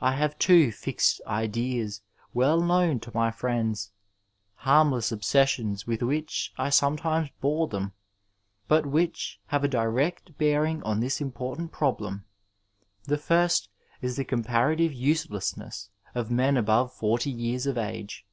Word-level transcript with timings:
I 0.00 0.12
have 0.16 0.38
two 0.38 0.70
fixed 0.70 1.22
ideas 1.26 2.02
well 2.34 2.60
known 2.60 3.00
to 3.00 3.10
my 3.14 3.30
friends, 3.30 3.90
harmless 4.56 5.10
obsessions 5.10 5.86
with 5.86 6.02
which 6.02 6.52
I 6.58 6.68
sometimes 6.68 7.30
bore 7.40 7.66
them, 7.66 7.94
but 8.68 8.84
which 8.84 9.40
have 9.46 9.64
a 9.64 9.68
direct 9.68 10.36
bear 10.36 10.66
ing 10.66 10.82
on 10.82 11.00
this 11.00 11.22
important 11.22 11.72
problem. 11.72 12.26
The 13.04 13.16
first 13.16 13.70
is 14.02 14.16
the 14.16 14.26
compara 14.26 14.76
tive 14.76 14.92
uselessness 14.92 15.88
of 16.14 16.30
men 16.30 16.58
above 16.58 16.92
forty 16.92 17.30
years 17.30 17.64
of 17.64 17.78
age. 17.78 18.26